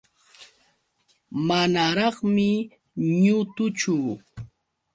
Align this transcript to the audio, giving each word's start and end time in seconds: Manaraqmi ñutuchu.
Manaraqmi 1.47 2.49
ñutuchu. 3.21 3.95